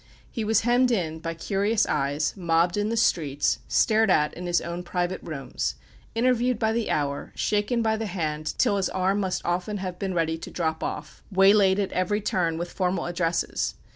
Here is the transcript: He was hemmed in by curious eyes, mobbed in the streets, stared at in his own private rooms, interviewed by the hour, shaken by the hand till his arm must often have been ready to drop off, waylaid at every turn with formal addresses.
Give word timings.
He 0.31 0.43
was 0.43 0.61
hemmed 0.61 0.89
in 0.89 1.19
by 1.19 1.35
curious 1.35 1.85
eyes, 1.85 2.35
mobbed 2.35 2.75
in 2.75 2.89
the 2.89 2.97
streets, 2.97 3.59
stared 3.67 4.09
at 4.09 4.33
in 4.33 4.47
his 4.47 4.59
own 4.59 4.81
private 4.81 5.21
rooms, 5.21 5.75
interviewed 6.15 6.57
by 6.57 6.71
the 6.73 6.89
hour, 6.89 7.31
shaken 7.35 7.83
by 7.83 7.97
the 7.97 8.07
hand 8.07 8.57
till 8.57 8.77
his 8.77 8.89
arm 8.89 9.19
must 9.19 9.45
often 9.45 9.77
have 9.77 9.99
been 9.99 10.15
ready 10.15 10.39
to 10.39 10.49
drop 10.49 10.83
off, 10.83 11.21
waylaid 11.31 11.77
at 11.77 11.91
every 11.91 12.19
turn 12.19 12.57
with 12.57 12.71
formal 12.73 13.05
addresses. 13.05 13.75